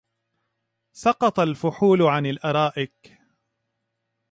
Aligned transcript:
سقط 0.93 1.39
الفحول 1.39 2.01
عن 2.01 2.25
الأرائك 2.25 3.17